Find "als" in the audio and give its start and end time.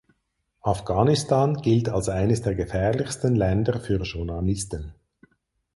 1.89-2.09